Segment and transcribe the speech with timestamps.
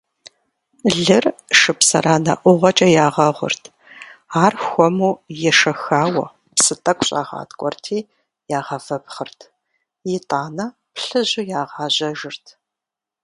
[0.95, 1.25] Лыр
[1.59, 3.63] шыпсыранэ ӏугъуэкӏэ ягъэгъурт,
[4.43, 5.11] ар хуэму
[5.49, 7.97] ешэхауэ псы тӏэкӏу щӏагъаткӏуэрти
[8.57, 9.39] ягъэвэпхъырт,
[10.15, 12.45] итӏанэ плъыжьу ягъэжьэжырт.